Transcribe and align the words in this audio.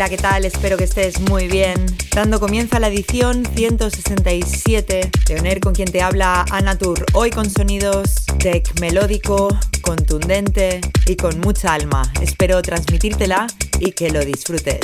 Hola, 0.00 0.08
¿qué 0.08 0.16
tal? 0.16 0.46
Espero 0.46 0.78
que 0.78 0.84
estés 0.84 1.20
muy 1.20 1.46
bien. 1.46 1.74
Dando 2.14 2.40
comienzo 2.40 2.76
a 2.76 2.80
la 2.80 2.88
edición 2.88 3.44
167 3.54 5.10
de 5.26 5.38
Oner 5.38 5.60
con 5.60 5.74
quien 5.74 5.92
te 5.92 6.00
habla 6.00 6.46
Anatur. 6.50 7.04
Hoy 7.12 7.28
con 7.28 7.50
sonidos 7.50 8.24
tech 8.38 8.80
melódico, 8.80 9.48
contundente 9.82 10.80
y 11.04 11.16
con 11.16 11.38
mucha 11.40 11.74
alma. 11.74 12.10
Espero 12.22 12.62
transmitírtela 12.62 13.46
y 13.78 13.92
que 13.92 14.08
lo 14.08 14.24
disfrutes. 14.24 14.80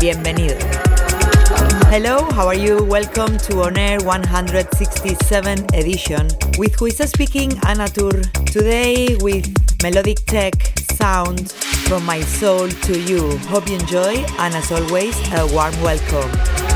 Bienvenido. 0.00 0.56
Hello, 1.92 2.26
how 2.36 2.48
are 2.48 2.60
you? 2.60 2.82
Welcome 2.82 3.38
to 3.46 3.62
On 3.62 3.78
Air 3.78 4.00
167 4.02 5.66
edition 5.72 6.26
with 6.58 6.74
who 6.80 6.86
is 6.86 6.96
speaking 6.96 7.50
Anatur. 7.60 8.28
Today 8.50 9.16
with 9.20 9.46
melodic 9.84 10.18
tech 10.26 10.52
sound 10.96 11.54
from 11.88 12.04
my 12.04 12.20
soul 12.20 12.68
to 12.68 13.00
you. 13.00 13.38
Hope 13.48 13.66
you 13.66 13.76
enjoy 13.76 14.16
and 14.38 14.54
as 14.54 14.70
always 14.70 15.16
a 15.32 15.46
warm 15.46 15.74
welcome. 15.80 16.67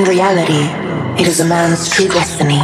Reality, 0.00 0.64
it 1.20 1.28
is 1.28 1.40
a 1.40 1.44
man's 1.44 1.90
true 1.90 2.08
destiny, 2.08 2.60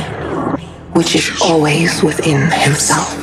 which 0.94 1.14
is 1.14 1.30
always 1.42 2.02
within 2.02 2.50
himself. 2.50 3.14